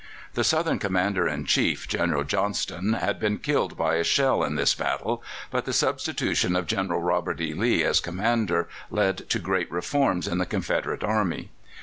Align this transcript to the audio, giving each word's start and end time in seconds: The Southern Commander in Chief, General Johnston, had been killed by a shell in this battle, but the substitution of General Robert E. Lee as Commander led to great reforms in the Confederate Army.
The 0.33 0.43
Southern 0.43 0.79
Commander 0.79 1.27
in 1.27 1.45
Chief, 1.45 1.87
General 1.87 2.23
Johnston, 2.23 2.93
had 2.93 3.19
been 3.19 3.37
killed 3.37 3.77
by 3.77 3.97
a 3.97 4.03
shell 4.03 4.43
in 4.43 4.55
this 4.55 4.73
battle, 4.73 5.21
but 5.51 5.65
the 5.65 5.73
substitution 5.73 6.55
of 6.55 6.65
General 6.65 7.01
Robert 7.03 7.39
E. 7.39 7.53
Lee 7.53 7.83
as 7.83 7.99
Commander 7.99 8.67
led 8.89 9.29
to 9.29 9.37
great 9.37 9.71
reforms 9.71 10.27
in 10.27 10.39
the 10.39 10.47
Confederate 10.47 11.03
Army. 11.03 11.51